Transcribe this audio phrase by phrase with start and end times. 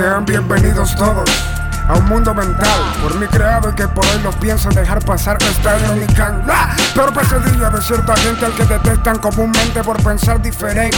[0.00, 1.28] Sean bienvenidos todos
[1.86, 5.36] a un mundo mental por mí creado y que por hoy lo pienso dejar pasar
[5.42, 6.42] esta en mi can.
[6.94, 10.96] Pero pesadilla de cierta gente al que detestan comúnmente por pensar diferente.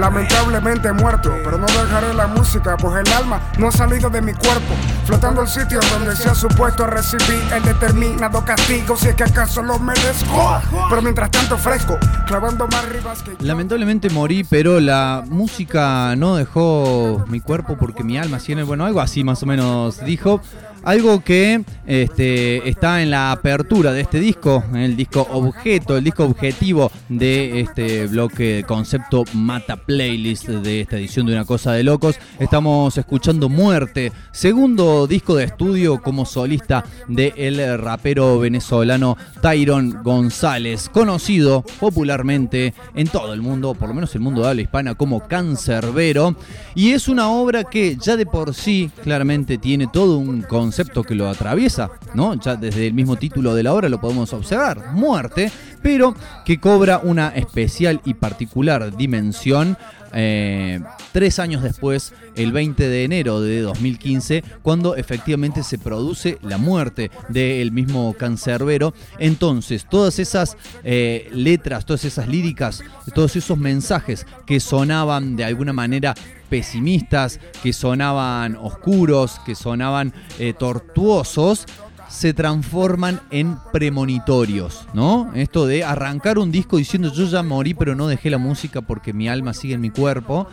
[0.00, 4.32] Lamentablemente muerto, pero no dejaré la música, pues el alma no ha salido de mi
[4.32, 4.72] cuerpo,
[5.04, 9.62] flotando el sitio donde se ha supuesto recibir el determinado castigo, si es que acaso
[9.62, 10.58] lo merezco.
[10.88, 13.36] Pero mientras tanto fresco, clavando más ribas que.
[13.44, 19.02] Lamentablemente morí, pero la música no dejó mi cuerpo porque mi alma tiene, bueno, algo
[19.02, 20.40] así más o menos dijo.
[20.82, 26.24] Algo que este, está en la apertura de este disco, el disco objeto, el disco
[26.24, 32.16] objetivo de este bloque concepto Mata Playlist de esta edición de Una Cosa de Locos.
[32.38, 41.62] Estamos escuchando Muerte, segundo disco de estudio como solista del rapero venezolano Tyron González, conocido
[41.78, 46.36] popularmente en todo el mundo, por lo menos el mundo de habla hispana, como Cancerbero.
[46.74, 51.02] Y es una obra que ya de por sí claramente tiene todo un concepto concepto
[51.02, 52.34] que lo atraviesa, ¿no?
[52.34, 55.50] Ya desde el mismo título de la obra lo podemos observar, muerte,
[55.82, 59.76] pero que cobra una especial y particular dimensión
[60.12, 60.80] eh,
[61.12, 67.10] tres años después, el 20 de enero de 2015, cuando efectivamente se produce la muerte
[67.28, 68.94] del mismo cancerbero.
[69.18, 72.82] Entonces, todas esas eh, letras, todas esas líricas,
[73.12, 76.14] todos esos mensajes que sonaban de alguna manera
[76.50, 81.64] pesimistas, que sonaban oscuros, que sonaban eh, tortuosos,
[82.10, 85.30] se transforman en premonitorios, ¿no?
[85.34, 89.12] Esto de arrancar un disco diciendo yo ya morí pero no dejé la música porque
[89.12, 90.48] mi alma sigue en mi cuerpo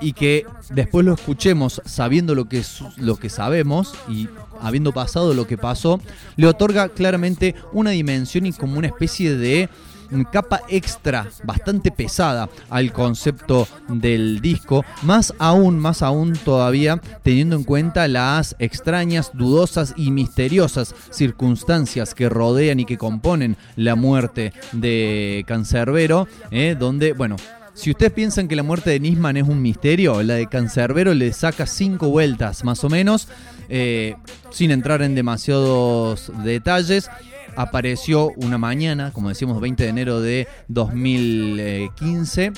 [0.00, 2.62] y que después lo escuchemos sabiendo lo que,
[2.96, 4.28] lo que sabemos y
[4.60, 6.00] habiendo pasado lo que pasó,
[6.36, 9.68] le otorga claramente una dimensión y como una especie de
[10.30, 17.64] capa extra bastante pesada al concepto del disco, más aún, más aún todavía teniendo en
[17.64, 25.44] cuenta las extrañas, dudosas y misteriosas circunstancias que rodean y que componen la muerte de
[25.46, 27.36] Cancerbero, eh, donde, bueno,
[27.74, 31.32] si ustedes piensan que la muerte de Nisman es un misterio, la de Cancerbero le
[31.34, 33.28] saca cinco vueltas más o menos,
[33.68, 34.16] eh,
[34.50, 37.10] sin entrar en demasiados detalles
[37.56, 42.52] apareció una mañana, como decimos, 20 de enero de 2015.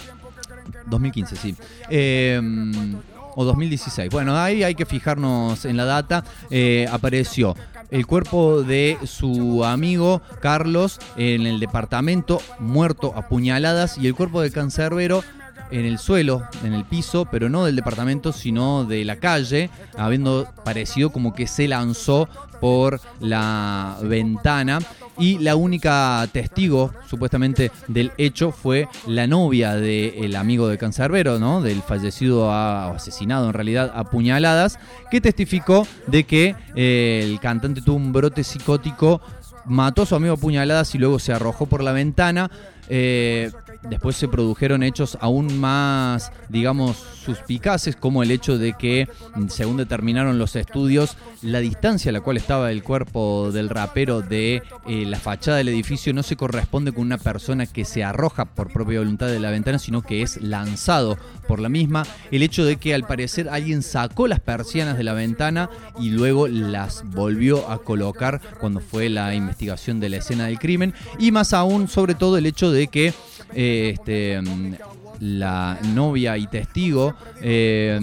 [0.86, 1.56] 2015, sí.
[1.88, 2.96] Em,
[3.34, 4.10] o 2016.
[4.10, 6.24] Bueno, ahí hay que fijarnos en la data.
[6.50, 7.54] Eh, apareció
[7.90, 14.40] el cuerpo de su amigo Carlos en el departamento, muerto a puñaladas, y el cuerpo
[14.40, 15.22] de Cancerbero
[15.70, 20.48] en el suelo, en el piso, pero no del departamento, sino de la calle, habiendo
[20.64, 22.28] parecido como que se lanzó
[22.60, 24.80] por la ventana
[25.18, 31.60] y la única testigo supuestamente del hecho fue la novia del amigo de Cancerbero, ¿no?
[31.60, 34.78] del fallecido asesinado en realidad a puñaladas,
[35.10, 39.20] que testificó de que eh, el cantante tuvo un brote psicótico,
[39.64, 42.50] mató a su amigo a puñaladas y luego se arrojó por la ventana.
[42.88, 43.50] Eh,
[43.82, 49.08] después se produjeron hechos aún más, digamos, suspicaces, como el hecho de que,
[49.48, 54.62] según determinaron los estudios, la distancia a la cual estaba el cuerpo del rapero de
[54.86, 58.72] eh, la fachada del edificio no se corresponde con una persona que se arroja por
[58.72, 62.04] propia voluntad de la ventana, sino que es lanzado por la misma.
[62.30, 66.48] El hecho de que al parecer alguien sacó las persianas de la ventana y luego
[66.48, 70.94] las volvió a colocar cuando fue la investigación de la escena del crimen.
[71.18, 73.14] Y más aún, sobre todo, el hecho de que
[73.54, 74.74] este, mm,
[75.20, 77.98] la novia y testigo eh,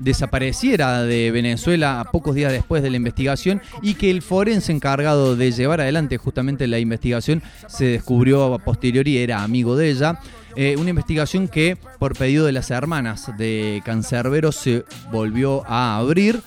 [0.00, 5.52] desapareciera de Venezuela pocos días después de la investigación y que el forense encargado de
[5.52, 10.18] llevar adelante justamente la investigación se descubrió a posteriori era amigo de ella.
[10.54, 16.42] Eh, una investigación que por pedido de las hermanas de Cancerbero se volvió a abrir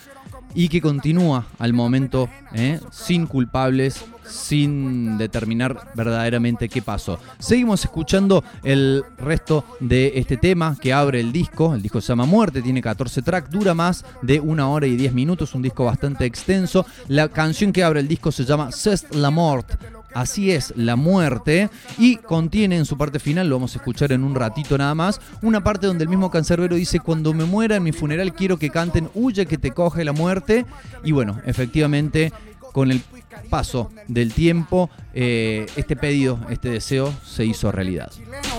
[0.53, 2.79] y que continúa al momento ¿eh?
[2.91, 7.19] sin culpables, sin determinar verdaderamente qué pasó.
[7.39, 11.75] Seguimos escuchando el resto de este tema que abre el disco.
[11.75, 15.13] El disco se llama Muerte, tiene 14 tracks, dura más de una hora y 10
[15.13, 16.85] minutos, un disco bastante extenso.
[17.07, 19.75] La canción que abre el disco se llama C'est la mort.
[20.15, 21.69] Así es, la muerte.
[21.97, 25.19] Y contiene en su parte final, lo vamos a escuchar en un ratito nada más,
[25.41, 28.69] una parte donde el mismo cancerbero dice, cuando me muera en mi funeral quiero que
[28.69, 30.65] canten, huye que te coge la muerte.
[31.03, 32.31] Y bueno, efectivamente
[32.75, 33.01] con el
[33.49, 38.11] paso del tiempo, eh, este pedido, este deseo se hizo realidad.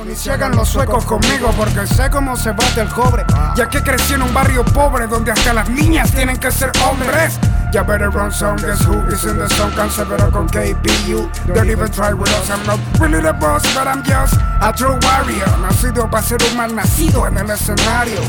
[0.06, 3.24] Ni se hagan los suecos conmigo porque sé cómo se bate el cobre.
[3.58, 7.38] Ya que crecí en un barrio pobre donde hasta las niñas tienen que ser hombres.
[7.74, 9.70] Ya better run some, guess who is in the song?
[9.76, 11.28] Cancerbero con KPU.
[11.52, 14.98] Don't even try with us, I'm not really the boss, but I'm just a true
[15.02, 15.46] warrior.
[15.60, 18.20] Nacido para ser un mal nacido en el escenario.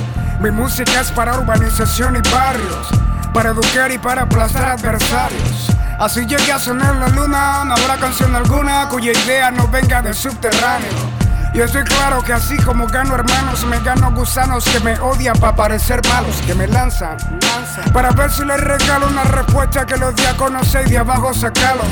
[0.42, 2.90] Mi música es para urbanización y barrios,
[3.38, 5.68] para educar y para aplastar adversarios.
[6.00, 10.16] Así llegué a sonar la luna, no habrá canción alguna cuya idea no venga del
[10.16, 10.90] subterráneo.
[11.54, 15.56] Y estoy claro que así como gano hermanos, me gano gusanos que me odian para
[15.56, 17.16] parecer malos, que me lanzan,
[17.94, 21.86] para ver si les regalo una respuesta que los conocer y de abajo sacarlos.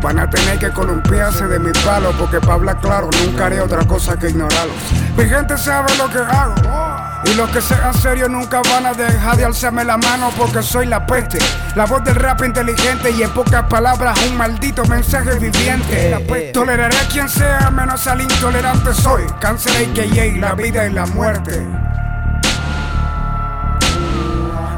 [0.00, 3.84] Van a tener que columpiarse de mi palo porque para hablar claro nunca haré otra
[3.84, 4.76] cosa que ignorarlos.
[5.14, 6.99] Mi gente sabe lo que hago.
[7.24, 10.86] Y los que sean serios nunca van a dejar de alzarme la mano porque soy
[10.86, 11.38] la peste.
[11.74, 16.50] La voz del rap inteligente y en pocas palabras un maldito mensaje viviente.
[16.52, 19.24] Toleraré a quien sea menos al intolerante soy.
[19.38, 21.66] Cáncer AKA, la vida y la muerte.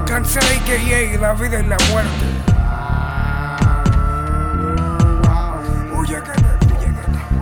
[0.07, 2.32] Cáncer AKA, la vida y la muerte.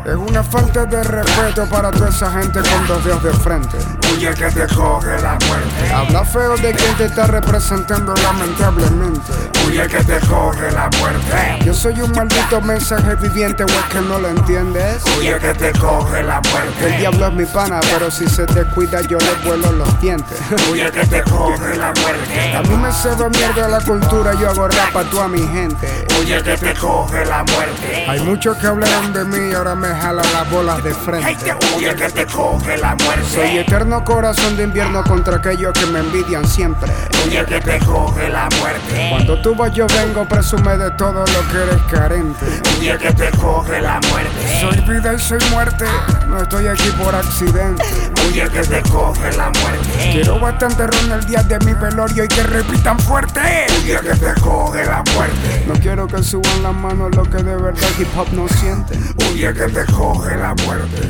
[0.05, 3.77] Es una falta de respeto para toda esa gente con dos dedos de frente.
[4.13, 5.93] Huye que te coge la muerte.
[5.95, 9.33] Habla feo de quien te está representando lamentablemente.
[9.71, 11.65] Huye que te coge la muerte.
[11.65, 15.01] Yo soy un maldito mensaje viviente, o es que no lo entiendes.
[15.17, 16.87] Huye que te coge la muerte.
[16.87, 20.39] El diablo es mi pana, pero si se te cuida yo le vuelo los dientes.
[20.73, 22.53] Huye que te coge la muerte.
[22.57, 26.07] A mí me se mierda la cultura, yo hago rap a toda mi gente.
[26.19, 28.07] Huye que te coge la muerte.
[28.09, 31.55] Hay muchos que hablaron de mí, ahora me jala las bolas de frente.
[31.77, 33.25] Huye que te coge la muerte.
[33.33, 36.91] Soy eterno corazón de invierno contra aquellos que me envidian siempre.
[37.25, 39.09] Huye que te coge la muerte.
[39.11, 42.47] Cuando tú yo vengo, presume de todo lo que eres carente.
[42.79, 44.61] Huye que te coge la muerte.
[44.61, 45.85] Soy vida y soy muerte,
[46.29, 47.85] no estoy aquí por accidente.
[48.27, 50.11] Huye que te coge la muerte.
[50.13, 53.67] Quiero bastante ron el día de mi velorio y que repitan fuerte.
[53.83, 55.65] Huye que te coge la muerte.
[55.67, 58.99] No quiero que suban las manos lo que de verdad hip hop no siente.
[59.31, 61.09] Huye que te coge la muerte.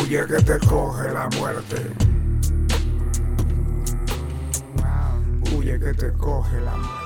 [0.00, 2.11] Huye que te coge la muerte.
[5.62, 7.01] Huye que te coge la muerte.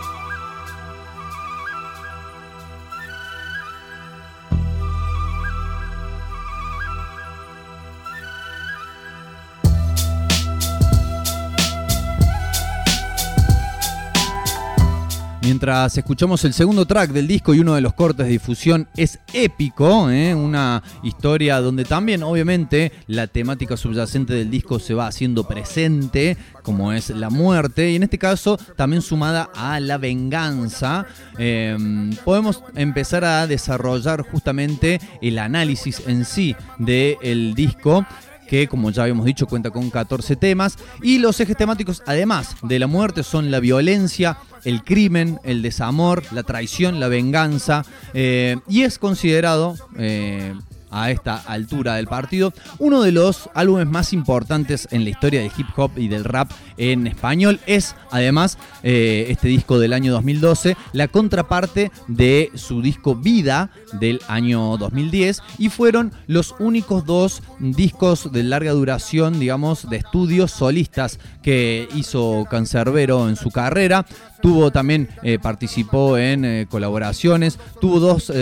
[15.56, 19.20] Mientras escuchamos el segundo track del disco y uno de los cortes de difusión es
[19.32, 20.34] épico, ¿eh?
[20.34, 26.92] una historia donde también obviamente la temática subyacente del disco se va haciendo presente, como
[26.92, 31.06] es la muerte, y en este caso también sumada a la venganza,
[31.38, 38.04] em, podemos empezar a desarrollar justamente el análisis en sí del disco
[38.48, 40.76] que como ya habíamos dicho cuenta con 14 temas.
[41.02, 46.22] Y los ejes temáticos además de la muerte son la violencia, el crimen, el desamor,
[46.32, 47.84] la traición, la venganza
[48.14, 50.54] eh, y es considerado eh,
[51.02, 55.52] a esta altura del partido, uno de los álbumes más importantes en la historia del
[55.56, 57.60] hip hop y del rap en español.
[57.66, 63.70] Es además eh, este disco del año 2012, la contraparte de su disco Vida
[64.00, 70.50] del año 2010 y fueron los únicos dos discos de larga duración, digamos, de estudios
[70.50, 74.06] solistas que hizo Cancerbero en su carrera.
[74.40, 78.32] Tuvo también, eh, participó en eh, colaboraciones, tuvo dos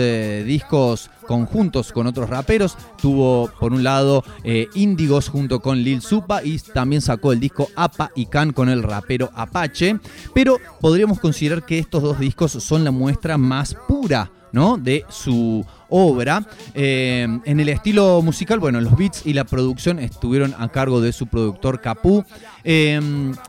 [0.45, 2.77] discos conjuntos con otros raperos.
[3.01, 7.69] Tuvo, por un lado, eh, Índigos junto con Lil Supa y también sacó el disco
[7.75, 9.99] Apa y Can con el rapero Apache.
[10.33, 14.77] Pero podríamos considerar que estos dos discos son la muestra más pura ¿no?
[14.77, 16.45] de su obra.
[16.73, 21.13] Eh, en el estilo musical, bueno, los beats y la producción estuvieron a cargo de
[21.13, 22.23] su productor Capú.
[22.63, 22.99] Eh,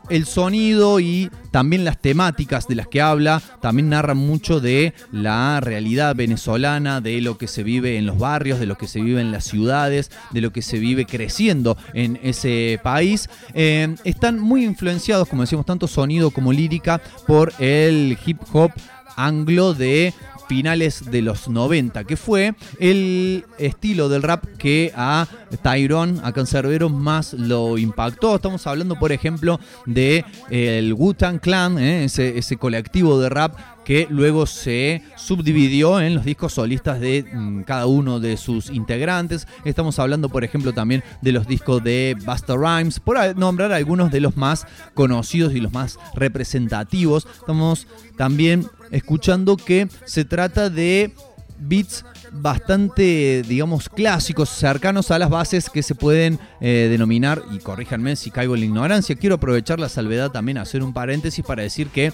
[0.09, 5.59] el sonido y también las temáticas de las que habla también narran mucho de la
[5.59, 9.21] realidad venezolana, de lo que se vive en los barrios, de lo que se vive
[9.21, 13.29] en las ciudades, de lo que se vive creciendo en ese país.
[13.53, 18.71] Eh, están muy influenciados, como decimos, tanto sonido como lírica por el hip hop
[19.15, 20.13] anglo de
[20.47, 25.27] finales de los 90, que fue el estilo del rap que a
[25.61, 28.35] Tyrone, a Cancerbero, más lo impactó.
[28.35, 33.55] Estamos hablando, por ejemplo, de eh, el Wu-Tang Clan, eh, ese, ese colectivo de rap
[33.87, 39.47] que luego se subdividió en los discos solistas de mm, cada uno de sus integrantes.
[39.63, 44.19] Estamos hablando, por ejemplo, también de los discos de Busta Rhymes, por nombrar algunos de
[44.19, 47.29] los más conocidos y los más representativos.
[47.39, 47.87] Estamos
[48.17, 51.13] también escuchando que se trata de
[51.59, 58.15] beats bastante, digamos, clásicos, cercanos a las bases que se pueden eh, denominar, y corríjanme
[58.15, 61.87] si caigo en la ignorancia, quiero aprovechar la salvedad también, hacer un paréntesis para decir
[61.87, 62.13] que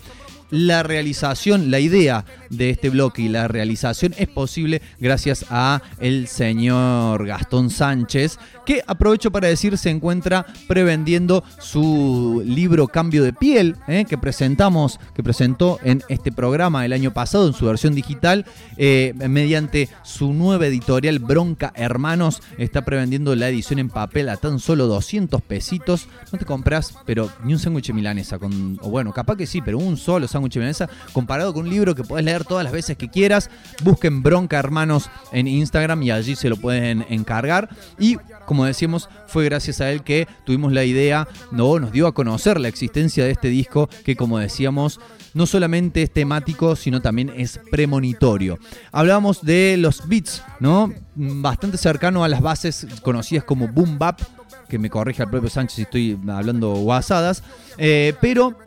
[0.53, 6.27] la realización, la idea de este bloque y la realización es posible gracias a el
[6.27, 13.77] señor Gastón Sánchez, que aprovecho para decir se encuentra prevendiendo su libro Cambio de piel,
[13.87, 18.45] eh, que presentamos, que presentó en este programa el año pasado en su versión digital,
[18.77, 24.59] eh, mediante su nueva editorial Bronca Hermanos, está prevendiendo la edición en papel a tan
[24.59, 26.07] solo 200 pesitos.
[26.31, 29.79] No te compras, pero ni un sándwich milanesa, con, o bueno, capaz que sí, pero
[29.79, 33.09] un solo sándwich milanesa comparado con un libro que puedes leer todas las veces que
[33.09, 33.49] quieras.
[33.83, 37.69] Busquen Bronca Hermanos en Instagram y allí se lo pueden encargar.
[37.99, 42.13] Y como decíamos, fue gracias a él que tuvimos la idea, no, nos dio a
[42.13, 44.99] conocer la existencia de este disco que como decíamos,
[45.33, 48.59] no solamente es temático, sino también es premonitorio.
[48.91, 50.93] Hablábamos de los beats, ¿no?
[51.15, 54.21] Bastante cercano a las bases conocidas como boom bap,
[54.67, 57.43] que me corrige el propio Sánchez si estoy hablando guasadas,
[57.77, 58.57] eh, pero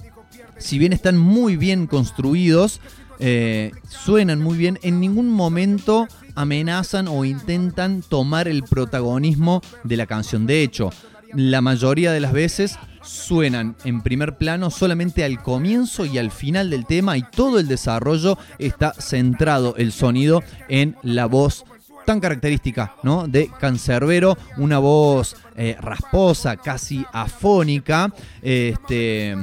[0.59, 2.81] si bien están muy bien construidos,
[3.19, 10.07] eh, suenan muy bien, en ningún momento amenazan o intentan tomar el protagonismo de la
[10.07, 10.47] canción.
[10.47, 10.91] De hecho,
[11.35, 16.71] la mayoría de las veces suenan en primer plano solamente al comienzo y al final
[16.71, 21.65] del tema y todo el desarrollo está centrado el sonido en la voz
[22.05, 23.27] tan característica ¿no?
[23.27, 29.37] de Cancerbero, una voz eh, rasposa, casi afónica, este,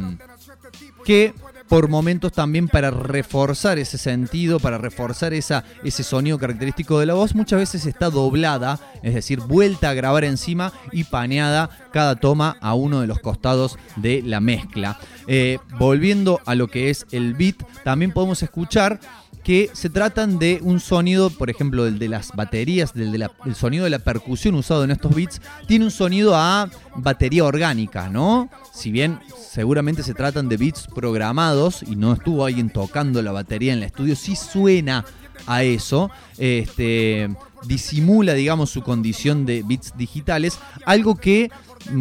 [1.03, 1.33] que
[1.67, 7.33] por momentos también para reforzar ese sentido, para reforzar ese sonido característico de la voz,
[7.33, 12.75] muchas veces está doblada, es decir, vuelta a grabar encima y paneada cada toma a
[12.75, 14.99] uno de los costados de la mezcla.
[15.27, 18.99] Eh, volviendo a lo que es el beat, también podemos escuchar
[19.43, 23.55] que se tratan de un sonido, por ejemplo, el de las baterías, del de el
[23.55, 28.49] sonido de la percusión usado en estos beats, tiene un sonido a batería orgánica, ¿no?
[28.73, 33.73] Si bien seguramente se tratan de beats programados y no estuvo alguien tocando la batería
[33.73, 35.05] en el estudio, sí suena
[35.45, 37.29] a eso, este,
[37.65, 41.51] disimula, digamos, su condición de beats digitales, algo que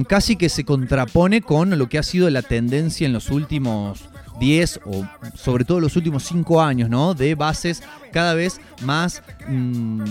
[0.07, 4.81] casi que se contrapone con lo que ha sido la tendencia en los últimos 10
[4.87, 7.15] o sobre todo los últimos 5 años, ¿no?
[7.15, 10.05] De bases cada vez más mm,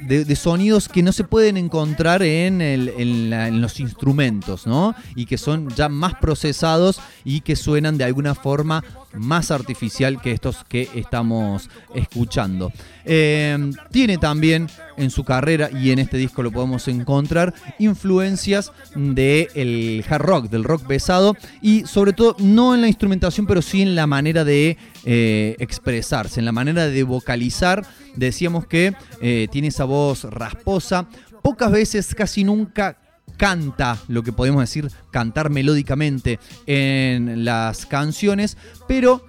[0.00, 4.94] de, sonidos que no se pueden encontrar en, los instrumentos, ¿no?
[5.14, 10.32] Y que son ya más procesados y que suenan de alguna forma más artificial que
[10.32, 12.72] estos que estamos escuchando.
[13.04, 20.04] Eh, tiene también en su carrera, y en este disco lo podemos encontrar, influencias del
[20.08, 23.94] hard rock, del rock pesado, y sobre todo no en la instrumentación, pero sí en
[23.94, 27.86] la manera de eh, expresarse, en la manera de vocalizar.
[28.16, 31.08] Decíamos que eh, tiene esa voz rasposa,
[31.42, 32.98] pocas veces, casi nunca
[33.36, 38.56] canta, lo que podemos decir, cantar melódicamente en las canciones,
[38.88, 39.24] pero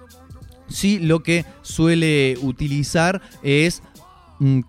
[0.68, 3.82] sí lo que suele utilizar es
[4.38, 4.60] mm,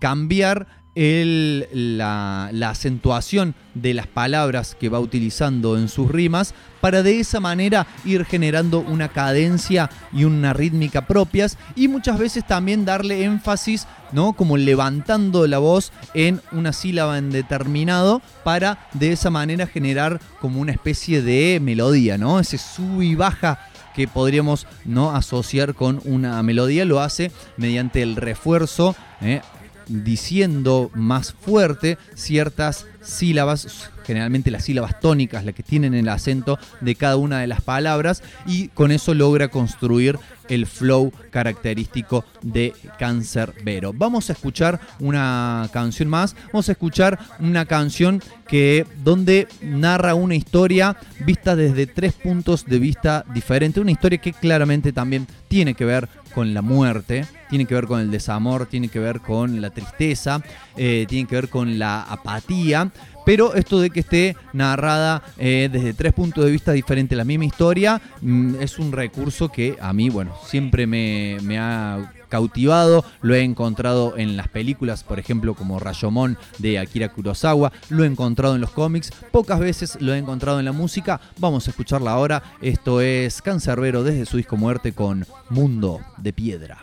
[0.98, 7.38] cambiar la, acentuación de las palabras que va utilizando en sus rimas para de esa
[7.40, 13.86] manera ir generando una cadencia y una rítmica propias y muchas veces también darle énfasis,
[14.12, 14.32] ¿no?
[14.32, 20.60] Como levantando la voz en una sílaba en determinado para de esa manera generar como
[20.60, 22.40] una especie de melodía, ¿no?
[22.40, 23.60] Ese sub y baja
[23.94, 29.40] que podríamos no asociar con una melodía lo hace mediante el refuerzo ¿eh?
[29.88, 36.94] Diciendo más fuerte ciertas sílabas, generalmente las sílabas tónicas, las que tienen el acento de
[36.94, 40.18] cada una de las palabras, y con eso logra construir
[40.48, 43.92] el flow característico de Cancerbero.
[43.92, 50.34] Vamos a escuchar una canción más, vamos a escuchar una canción que donde narra una
[50.34, 55.84] historia vista desde tres puntos de vista diferentes, una historia que claramente también tiene que
[55.84, 59.70] ver con la muerte, tiene que ver con el desamor, tiene que ver con la
[59.70, 60.40] tristeza,
[60.76, 62.92] eh, tiene que ver con la apatía,
[63.26, 67.44] pero esto de que esté narrada eh, desde tres puntos de vista diferentes la misma
[67.44, 73.42] historia mm, es un recurso que a mí, bueno, siempre me, ha cautivado, lo he
[73.42, 78.60] encontrado en las películas, por ejemplo, como Rayomon de Akira Kurosawa, lo he encontrado en
[78.60, 83.00] los cómics, pocas veces lo he encontrado en la música, vamos a escucharla ahora, esto
[83.00, 86.78] es Cancerbero desde su disco Muerte con Mundo de Piedra.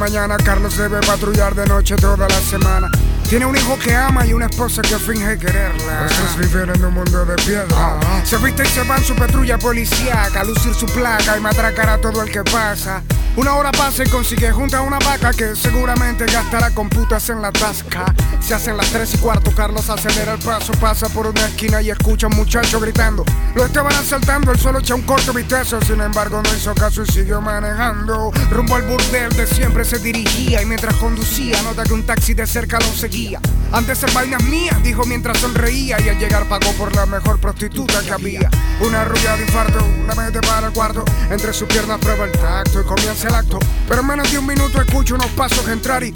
[0.00, 2.90] Mañana, Carlos debe patrullar de noche toda la semana.
[3.28, 6.06] Tiene un hijo que ama y una esposa que finge quererla.
[6.06, 8.00] Estos viven en un mundo de piedra.
[8.24, 11.90] Se viste y se va en su patrulla policíaca, a lucir su placa y matracar
[11.90, 13.02] a todo el que pasa.
[13.40, 17.50] Una hora pasa y consigue junta una vaca que seguramente gastará con putas en la
[17.50, 18.14] tasca.
[18.38, 21.88] Se hacen las tres y cuarto, Carlos acelera el paso, pasa por una esquina y
[21.88, 23.24] escucha a un muchacho gritando.
[23.54, 27.06] Lo estaban asaltando, él solo echa un corto vistazo, sin embargo no hizo caso y
[27.06, 28.30] siguió manejando.
[28.50, 32.46] Rumbo al burdel de siempre se dirigía y mientras conducía nota que un taxi de
[32.46, 33.40] cerca lo seguía.
[33.72, 38.02] Antes en vainas mías, dijo mientras sonreía y al llegar pagó por la mejor prostituta
[38.02, 38.50] que había.
[38.80, 42.82] Una rubia de infarto, una mete para el cuarto, entre sus piernas prueba el tacto
[42.82, 43.58] y comienza acto.
[43.88, 46.12] Pero en menos de un minuto escucho unos pasos entrar y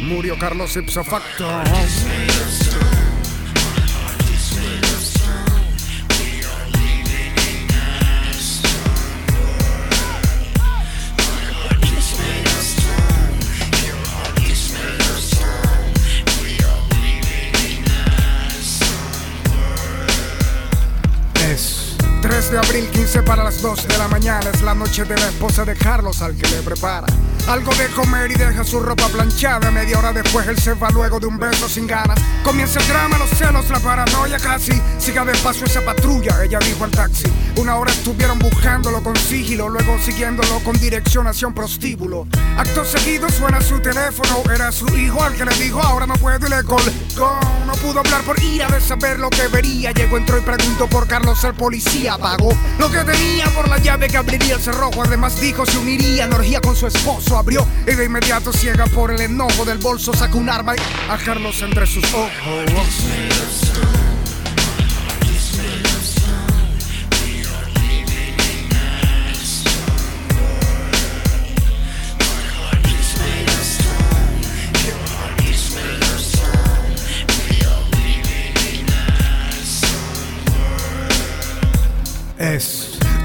[0.00, 1.46] murió Carlos Ipsofacto.
[22.50, 24.50] de abril, 15 para las 2 de la mañana.
[24.52, 27.06] Es la noche de la esposa de Carlos al que le prepara.
[27.48, 29.70] Algo de comer y deja su ropa planchada.
[29.70, 32.18] Media hora después él se va luego de un beso sin ganas.
[32.44, 34.80] Comienza el drama, los celos, la paranoia casi.
[34.98, 37.24] Siga despacio esa patrulla, ella dijo al taxi.
[37.56, 42.26] Una hora estuvieron buscándolo con sigilo, luego siguiéndolo con dirección hacia un prostíbulo.
[42.56, 46.46] Acto seguido suena su teléfono, era su hijo al que le dijo ahora no puedo
[46.46, 46.62] y le
[47.16, 49.90] no pudo hablar por ira de saber lo que vería.
[49.92, 52.18] Llegó, entró y preguntó por Carlos el policía.
[52.18, 55.02] Pagó lo que tenía por la llave que abriría el cerrojo.
[55.02, 57.38] Además dijo se uniría en orgía con su esposo.
[57.38, 60.78] Abrió y de inmediato ciega por el enojo del bolso sacó un arma y
[61.10, 62.30] a Carlos entre sus ojos.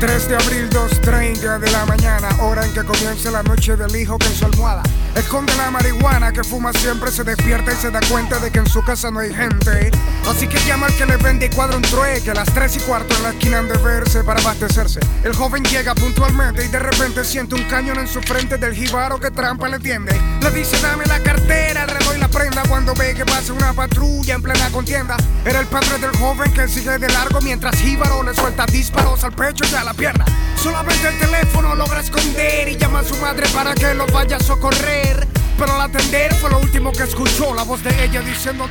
[0.02, 4.18] 3 de abril, 2.30 de la mañana, hora en que comienza la noche del hijo
[4.18, 4.82] que en su almohada
[5.16, 8.68] esconde la marihuana que fuma siempre, se despierta y se da cuenta de que en
[8.68, 9.92] su casa no hay gente.
[10.28, 12.80] Así que llama al que le vende y cuadra un trueque, a las 3 y
[12.80, 15.02] cuarto en la esquina han de verse para abastecerse.
[15.24, 19.20] El joven llega puntualmente y de repente siente un cañón en su frente del jibaro
[19.20, 20.20] que trampa le tiende.
[20.42, 21.86] Le dice dame la cartera,
[22.32, 25.18] prenda cuando ve que pasa una patrulla en plena contienda.
[25.46, 29.34] Era el padre del joven que sigue de largo mientras Jíbaro le suelta disparos al
[29.34, 30.26] pecho y a la pierna.
[30.56, 34.40] Solamente el teléfono logra esconder y llama a su madre para que lo vaya a
[34.40, 35.28] socorrer.
[35.58, 38.68] Pero al atender fue lo último que escuchó la voz de ella diciendo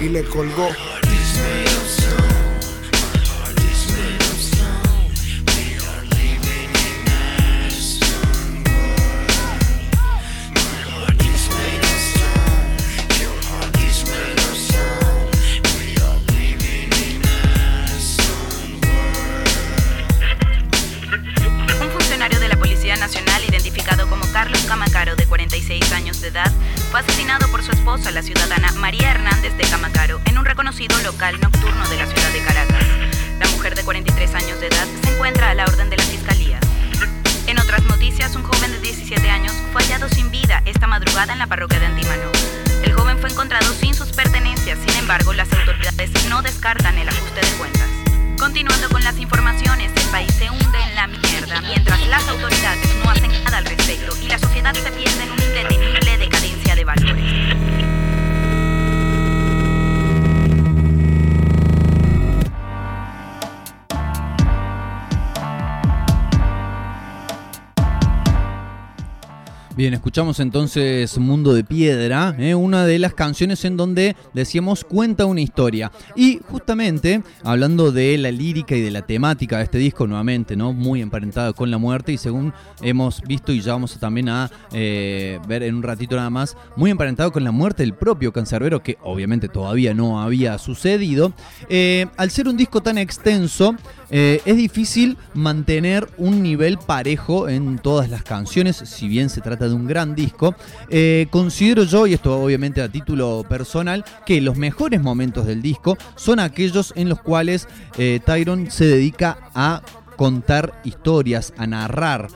[0.00, 0.68] y le colgó.
[28.10, 32.30] Esposa, la ciudadana María Hernández de Camacaro, en un reconocido local nocturno de la ciudad
[32.32, 32.84] de Caracas.
[33.38, 36.58] La mujer de 43 años de edad se encuentra a la orden de la Fiscalía.
[37.46, 41.38] En otras noticias, un joven de 17 años fue hallado sin vida esta madrugada en
[41.38, 42.30] la parroquia de Antímano.
[42.82, 47.40] El joven fue encontrado sin sus pertenencias, sin embargo, las autoridades no descartan el ajuste
[47.40, 47.88] de cuentas.
[48.38, 53.10] Continuando con las informaciones, el país se hunde en la mierda mientras las autoridades no
[53.10, 57.89] hacen nada al respecto y la sociedad se pierde en una indetenible decadencia de valores.
[69.80, 72.54] Bien, escuchamos entonces Mundo de Piedra, ¿eh?
[72.54, 75.90] una de las canciones en donde decíamos cuenta una historia.
[76.14, 80.74] Y justamente, hablando de la lírica y de la temática de este disco, nuevamente, ¿no?
[80.74, 85.40] Muy emparentada con la muerte, y según hemos visto y ya vamos también a eh,
[85.48, 88.98] ver en un ratito nada más, muy emparentado con la muerte del propio cancerbero, que
[89.02, 91.32] obviamente todavía no había sucedido.
[91.70, 93.74] Eh, al ser un disco tan extenso,
[94.10, 99.68] eh, es difícil mantener un nivel parejo en todas las canciones, si bien se trata
[99.68, 100.54] de un gran disco.
[100.88, 105.96] Eh, considero yo, y esto obviamente a título personal, que los mejores momentos del disco
[106.16, 107.68] son aquellos en los cuales
[107.98, 109.82] eh, Tyron se dedica a
[110.16, 112.28] contar historias, a narrar.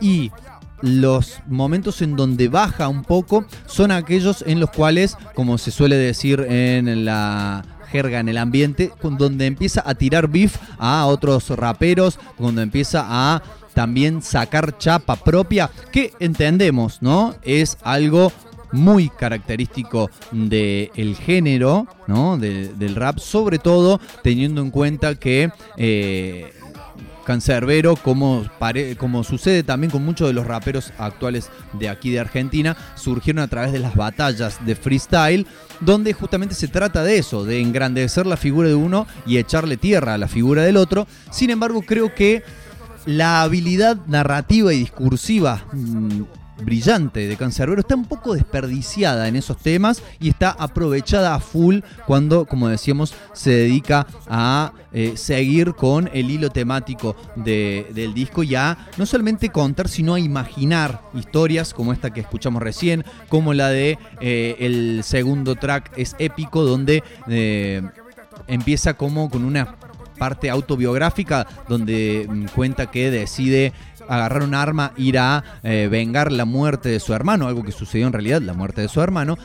[0.00, 0.32] Y
[0.80, 5.96] los momentos en donde baja un poco son aquellos en los cuales, como se suele
[5.96, 12.18] decir en la jerga en el ambiente, donde empieza a tirar beef a otros raperos,
[12.36, 13.42] cuando empieza a
[13.74, 17.34] también sacar chapa propia, que entendemos, ¿no?
[17.42, 18.32] Es algo
[18.72, 22.38] muy característico del género, ¿no?
[22.38, 26.52] del rap, sobre todo teniendo en cuenta que eh,
[27.24, 28.44] Cancerbero, como,
[28.98, 33.48] como sucede también con muchos de los raperos actuales de aquí de Argentina, surgieron a
[33.48, 35.46] través de las batallas de freestyle,
[35.80, 40.14] donde justamente se trata de eso, de engrandecer la figura de uno y echarle tierra
[40.14, 41.06] a la figura del otro.
[41.30, 42.42] Sin embargo, creo que
[43.06, 46.22] la habilidad narrativa y discursiva mm,
[46.64, 51.80] brillante de Cancerbero está un poco desperdiciada en esos temas y está aprovechada a full
[52.06, 58.54] cuando, como decíamos, se dedica a eh, seguir con el hilo temático del disco y
[58.54, 63.68] a no solamente contar, sino a imaginar historias como esta que escuchamos recién, como la
[63.68, 67.82] de eh, el segundo track es épico, donde eh,
[68.46, 69.76] empieza como con una
[70.18, 73.72] parte autobiográfica donde mm, cuenta que decide
[74.12, 78.06] agarrar un arma, ir a eh, vengar la muerte de su hermano, algo que sucedió
[78.06, 79.38] en realidad, la muerte de su hermano.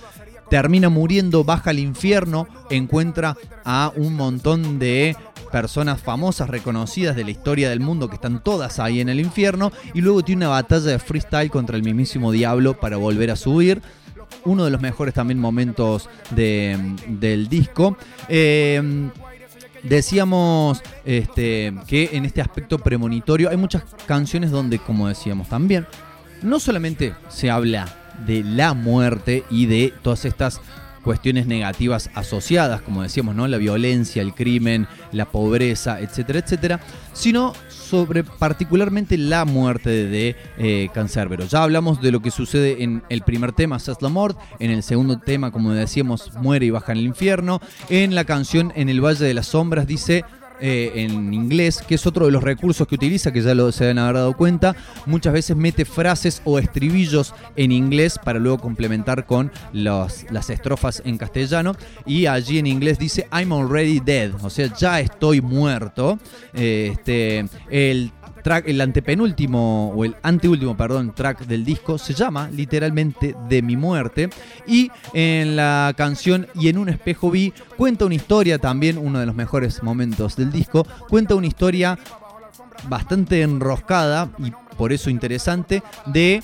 [0.50, 5.16] Termina muriendo, baja al infierno, encuentra a un montón de
[5.52, 9.72] personas famosas, reconocidas de la historia del mundo, que están todas ahí en el infierno,
[9.94, 13.82] y luego tiene una batalla de freestyle contra el mismísimo diablo para volver a subir
[14.44, 17.98] uno de los mejores también momentos del disco.
[18.28, 19.10] Eh,
[19.84, 25.86] Decíamos este, que en este aspecto premonitorio hay muchas canciones donde, como decíamos también,
[26.42, 27.88] no solamente se habla
[28.26, 30.60] de la muerte y de todas estas
[31.04, 33.48] cuestiones negativas asociadas, como decíamos, ¿no?
[33.48, 36.80] La violencia, el crimen, la pobreza, etcétera, etcétera,
[37.14, 37.54] sino
[37.88, 41.46] sobre particularmente la muerte de eh, Cancerbero.
[41.46, 44.84] Ya hablamos de lo que sucede en el primer tema, C'est la mort, en el
[44.84, 49.04] segundo tema, como decíamos, muere y baja en el infierno, en la canción En el
[49.04, 50.26] Valle de las Sombras dice
[50.60, 54.00] eh, en inglés, que es otro de los recursos que utiliza, que ya se deben
[54.00, 54.76] haber dado cuenta.
[55.06, 61.18] Muchas veces mete frases o estribillos en inglés para luego complementar con las estrofas en
[61.18, 61.76] castellano.
[62.06, 66.20] Y allí en inglés dice I'm already dead, o sea, ya estoy muerto.
[66.54, 68.12] Este, el
[68.56, 74.30] el antepenúltimo o el anteúltimo, perdón, track del disco se llama literalmente De mi muerte
[74.66, 79.26] y en la canción Y en un espejo vi cuenta una historia también, uno de
[79.26, 82.00] los mejores momentos del disco, cuenta una historia
[82.88, 86.42] bastante enroscada y por eso interesante de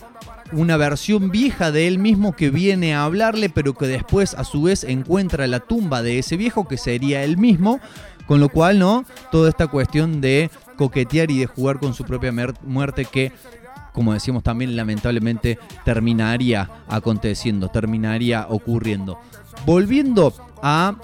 [0.52, 4.64] una versión vieja de él mismo que viene a hablarle, pero que después a su
[4.64, 7.80] vez encuentra la tumba de ese viejo que sería él mismo.
[8.28, 9.04] Con lo cual, ¿no?
[9.34, 12.34] Toda esta cuestión de coquetear y de jugar con su propia
[12.64, 13.32] muerte que
[13.94, 19.20] como decíamos también, lamentablemente terminaría aconteciendo, terminaría ocurriendo.
[19.68, 20.34] Volviendo
[20.64, 20.96] a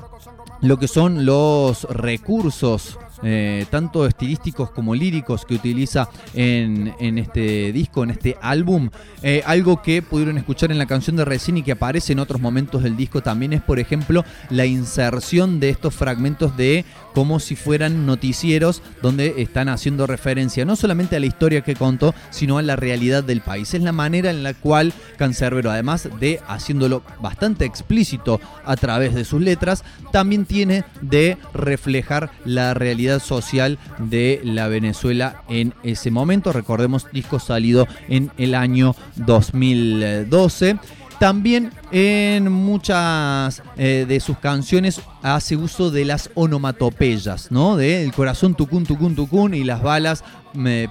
[0.62, 8.04] lo que son los recursos eh, tanto estilísticos como líricos que utiliza en, este disco,
[8.04, 8.90] en este álbum.
[9.22, 12.42] Eh, algo que pudieron escuchar en la canción de Recién y que aparece en otros
[12.42, 17.56] momentos del disco también es, por ejemplo, la inserción de estos fragmentos de como si
[17.56, 22.62] fueran noticieros donde están haciendo referencia no solamente a la historia que contó, sino a
[22.62, 23.74] la realidad del país.
[23.74, 29.26] Es la manera en la cual Cancerbero, además de haciéndolo bastante explícito a través de
[29.26, 36.54] sus letras, también tiene de reflejar la realidad social de la Venezuela en ese momento.
[36.54, 40.78] Recordemos, disco salido en el año 2012.
[41.20, 47.76] También en muchas eh, de sus canciones hace uso de las onomatopeyas, ¿no?
[47.76, 50.24] De el corazón tucún, tucún, tucún y las balas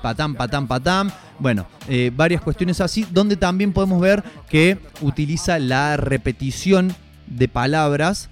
[0.03, 1.13] patán, patán, patán.
[1.39, 6.95] Bueno, eh, varias cuestiones así, donde también podemos ver que utiliza la repetición
[7.27, 8.29] de palabras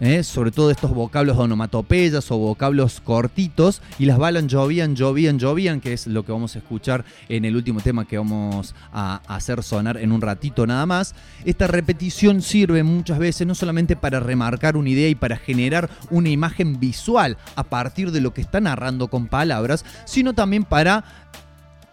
[0.00, 0.24] ¿eh?
[0.24, 5.80] sobre todo estos vocablos de onomatopeyas o vocablos cortitos, y las balas llovían, llovían, llovían,
[5.80, 9.62] que es lo que vamos a escuchar en el último tema que vamos a hacer
[9.62, 11.14] sonar en un ratito nada más.
[11.44, 16.30] Esta repetición sirve muchas veces no solamente para remarcar una idea y para generar una
[16.30, 21.04] imagen visual a partir de lo que está narrando con palabras, sino también para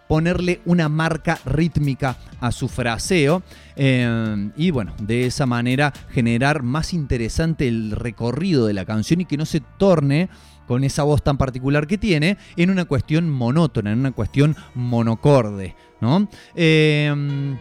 [0.08, 3.42] ponerle una marca rítmica a su fraseo
[3.76, 9.26] eh, y bueno, de esa manera generar más interesante el recorrido de la canción y
[9.26, 10.28] que no se torne
[10.66, 15.74] con esa voz tan particular que tiene en una cuestión monótona, en una cuestión monocorde,
[16.00, 16.28] ¿no?
[16.54, 17.56] Eh,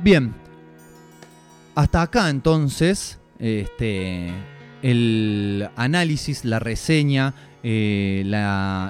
[0.00, 0.34] bien,
[1.74, 4.32] hasta acá entonces, este,
[4.82, 8.22] el análisis, la reseña, eh,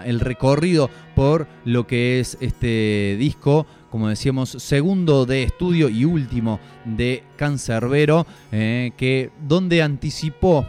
[0.05, 6.61] el recorrido por lo que es este disco, como decíamos, segundo de estudio y último
[6.85, 10.67] de Cancerbero, eh, que donde anticipó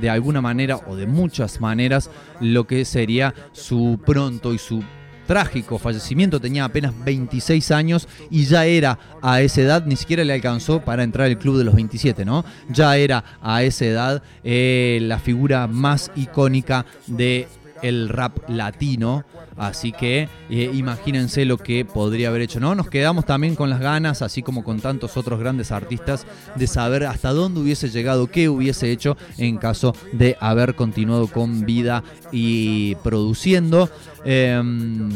[0.00, 4.82] de alguna manera o de muchas maneras lo que sería su pronto y su
[5.26, 10.32] trágico fallecimiento, tenía apenas 26 años y ya era a esa edad, ni siquiera le
[10.32, 12.44] alcanzó para entrar al club de los 27, ¿no?
[12.68, 17.48] Ya era a esa edad eh, la figura más icónica de
[17.82, 19.24] el rap latino.
[19.56, 22.60] Así que eh, imagínense lo que podría haber hecho.
[22.60, 22.74] ¿no?
[22.74, 27.04] Nos quedamos también con las ganas, así como con tantos otros grandes artistas, de saber
[27.04, 32.94] hasta dónde hubiese llegado, qué hubiese hecho en caso de haber continuado con vida y
[32.96, 33.88] produciendo.
[34.24, 35.10] Em,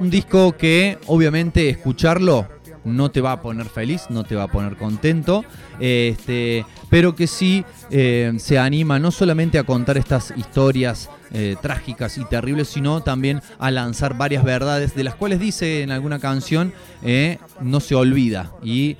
[0.00, 2.48] un disco que obviamente escucharlo
[2.84, 5.44] no te va a poner feliz, no te va a poner contento,
[5.78, 12.18] este, pero que sí eh, se anima no solamente a contar estas historias eh, trágicas
[12.18, 16.72] y terribles, sino también a lanzar varias verdades, de las cuales dice en alguna canción,
[17.02, 18.52] eh, no se olvida.
[18.62, 18.96] Y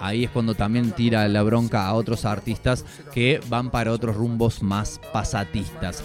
[0.00, 4.62] ahí es cuando también tira la bronca a otros artistas que van para otros rumbos
[4.62, 6.02] más pasatistas.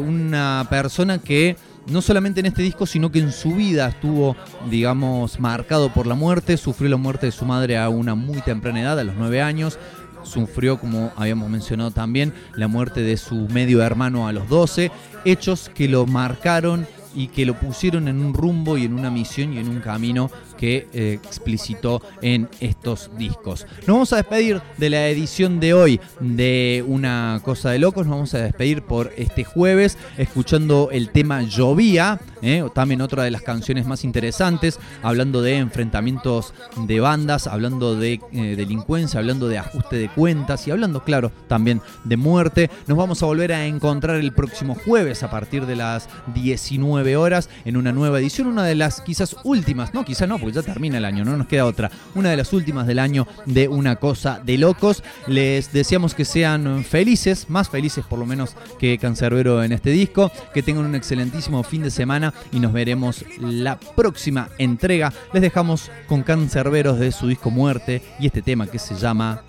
[0.00, 1.56] una persona que
[1.88, 4.36] no solamente en este disco, sino que en su vida estuvo,
[4.70, 6.56] digamos, marcado por la muerte.
[6.56, 9.78] Sufrió la muerte de su madre a una muy temprana edad, a los nueve años.
[10.22, 14.90] Sufrió, como habíamos mencionado también, la muerte de su medio hermano a los 12.
[15.24, 19.52] Hechos que lo marcaron y que lo pusieron en un rumbo y en una misión
[19.52, 23.66] y en un camino que eh, explicitó en estos discos.
[23.80, 28.06] Nos vamos a despedir de la edición de hoy de Una Cosa de Locos.
[28.06, 33.30] Nos vamos a despedir por este jueves escuchando el tema Llovía, eh, también otra de
[33.30, 39.58] las canciones más interesantes, hablando de enfrentamientos de bandas, hablando de eh, delincuencia, hablando de
[39.58, 42.70] ajuste de cuentas y hablando, claro, también de muerte.
[42.86, 47.48] Nos vamos a volver a encontrar el próximo jueves a partir de las 19 horas
[47.64, 51.04] en una nueva edición, una de las quizás últimas, no, quizás no, ya termina el
[51.04, 51.90] año, no nos queda otra.
[52.14, 55.02] Una de las últimas del año de Una Cosa de Locos.
[55.26, 60.30] Les deseamos que sean felices, más felices por lo menos que Cancerbero en este disco,
[60.52, 65.12] que tengan un excelentísimo fin de semana y nos veremos la próxima entrega.
[65.32, 69.42] Les dejamos con Cancerberos de su disco Muerte y este tema que se llama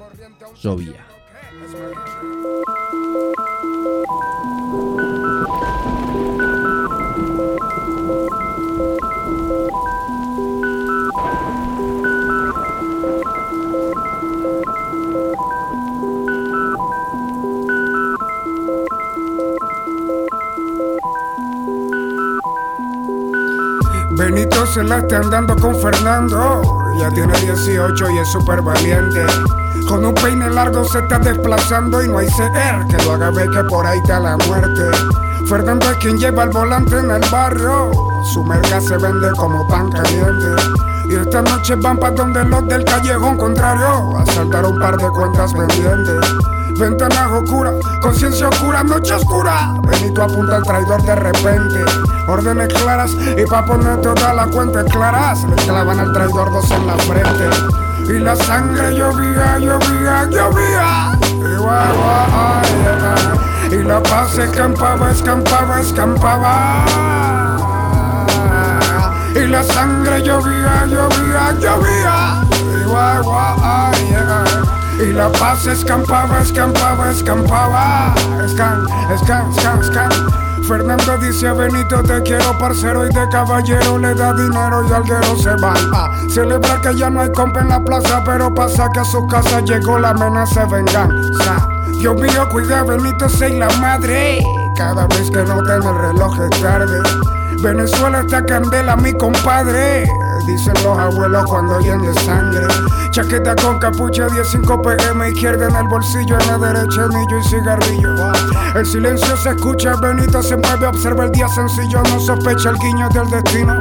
[0.61, 1.05] Llovía.
[24.79, 26.61] Está andando con Fernando.
[26.99, 29.25] Ya tiene 18 y es súper valiente.
[29.87, 33.49] Con un peine largo se está desplazando y no hay CR que lo haga ver
[33.49, 34.83] que por ahí está la muerte.
[35.49, 37.89] Fernando es quien lleva el volante en el barrio.
[38.23, 40.61] Su merca se vende como pan caliente.
[41.09, 45.09] Y esta noche van para donde los del callejón contrario a saltar un par de
[45.09, 46.23] cuentas pendientes.
[46.77, 49.73] Ventanas oscuras, conciencia oscura, noche oscura.
[49.81, 51.83] Benito apunta al traidor de repente.
[52.27, 55.35] Órdenes claras y pa' poner toda la cuenta clara.
[55.35, 57.49] Se le clavan al traidor dos en la frente.
[58.13, 61.17] Y la sangre llovía, llovía, llovía.
[63.71, 66.85] Y, y la paz escampaba, escampaba, escampaba.
[69.35, 72.43] Y la sangre llovía, llovía, llovía.
[72.51, 72.83] Y
[75.05, 78.15] la paz escampaba, escampaba, escampaba.
[78.43, 80.11] Escan, escan, escan, escan.
[80.67, 83.99] Fernando dice a Benito te quiero parcero y de caballero.
[83.99, 85.73] Le da dinero y alguero se va.
[85.93, 89.25] A celebrar que ya no hay compa en la plaza pero pasa que a su
[89.27, 91.67] casa llegó la amenaza de venganza.
[91.99, 94.43] Dios mío cuida Benito soy la madre.
[94.75, 97.01] Cada vez que no tiene el reloj es tarde
[97.61, 100.05] Venezuela está candela mi compadre
[100.47, 102.65] dicen los abuelos cuando oyen de sangre.
[103.11, 108.15] Chaqueta con capucha, 15 pm, izquierda en el bolsillo, en la derecha anillo y cigarrillo.
[108.75, 113.09] El silencio se escucha, Benito se mueve, observa el día sencillo, no sospecha el guiño
[113.09, 113.79] del destino.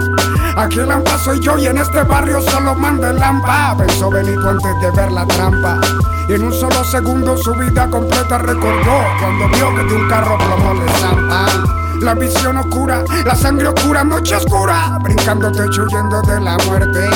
[0.57, 3.77] Aquí el lampa soy yo y en este barrio solo manda el lampa.
[3.79, 5.81] Pensó Benito antes de ver la trampa.
[6.29, 10.37] Y en un solo segundo su vida completa recordó cuando vio que de un carro
[10.39, 11.86] plomo le zampa.
[12.01, 17.09] La visión oscura, la sangre oscura, noche oscura, brincando techo huyendo de la muerte.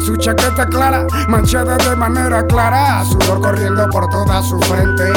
[0.00, 5.10] Su chaqueta clara, manchada de manera clara, sudor corriendo por toda su frente.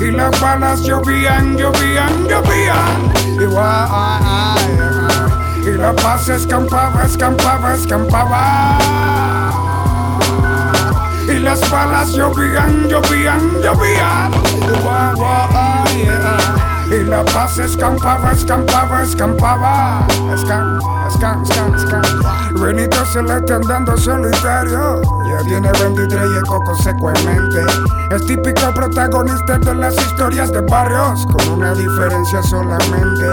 [0.00, 3.12] Y las balas llovían, llovían, llovían.
[5.64, 8.78] Y, y la paz escampaba, escampaba, escampaba.
[11.28, 14.32] Y las balas llovían, llovían, llovían.
[17.02, 20.06] La paz escampaba, escampaba, escampaba.
[20.34, 20.78] Escam,
[21.08, 22.02] escam, escam, escam.
[22.60, 25.02] Benito se le está andando solitario.
[25.28, 27.64] Ya tiene 23 y eco consecuentemente.
[28.10, 33.30] Es típico protagonista de las historias de barrios, con una diferencia solamente.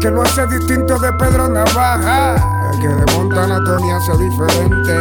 [0.00, 2.36] Que lo hace distinto de Pedro Navaja,
[2.72, 4.98] el que de Montana Tony hace diferente.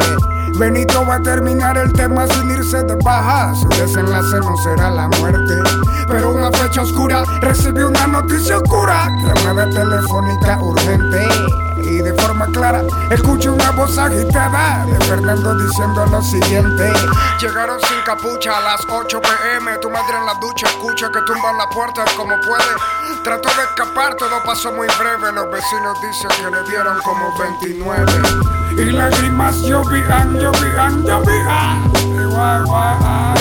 [0.55, 3.53] Benito va a terminar el tema sin irse de baja.
[3.55, 5.53] Su desenlace no será la muerte.
[6.07, 9.07] Pero una fecha oscura recibió una noticia oscura.
[9.23, 11.27] Llamada telefónica urgente.
[11.83, 16.91] Y de forma clara, escucho una voz agitada de Fernando diciendo lo siguiente:
[17.39, 19.77] Llegaron sin capucha a las 8 pm.
[19.77, 23.23] Tu madre en la ducha escucha que tumban la puerta como puede.
[23.23, 25.31] Trató de escapar, todo pasó muy breve.
[25.33, 28.56] Los vecinos dicen que le dieron como 29.
[28.77, 31.91] Y lágrimas llovían, llovían, llovían.
[32.29, 33.37] Guay, guay, ay,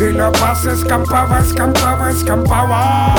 [0.00, 3.14] Y la paz escampaba, escampaba, escampaba.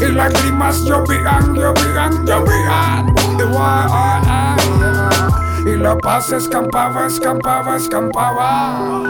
[0.00, 3.14] Y lágrimas llovían, llovían, llovían.
[5.66, 9.02] Y la paz escampaba, escampaba, escampaba.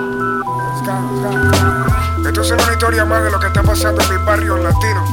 [2.27, 5.05] Esto es una historia más de lo que está pasando en mi barrio latino.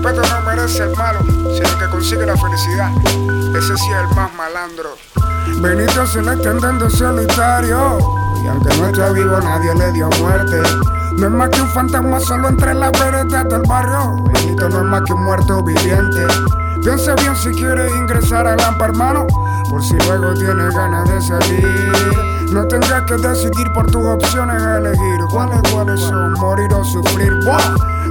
[0.00, 1.20] Respeto no merece el malo,
[1.52, 2.90] sino que consigue la felicidad.
[3.54, 4.96] Ese sí es el más malandro.
[5.60, 7.98] Benito se le está andando solitario.
[8.42, 10.62] Y aunque no está vivo, nadie le dio muerte.
[11.18, 14.24] No es más que un fantasma solo entre las veredas del barrio.
[14.32, 16.26] Benito no es más que un muerto viviente.
[16.82, 19.26] Piensa bien si quiere ingresar a Lampa, hermano.
[19.68, 22.48] Por si luego tiene ganas de salir.
[22.52, 25.20] No tendrás que decidir por tus opciones elegir.
[25.30, 26.32] ¿Cuáles, cuáles son?
[26.40, 27.34] Morir o sufrir.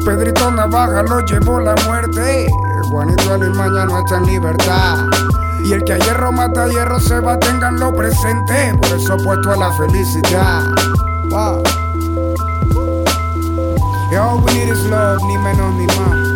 [0.05, 2.47] Pedrito Navaja lo llevó la muerte.
[2.89, 5.05] Juanito Alimaña no está en libertad.
[5.63, 8.73] Y el que a hierro mata a hierro se va, tenganlo presente.
[8.81, 10.63] Por eso opuesto a la felicidad.
[14.19, 16.28] All we need is love, ni menos ni más.